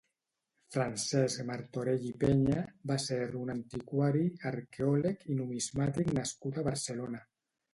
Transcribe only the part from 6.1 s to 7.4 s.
nascut a Barcelona.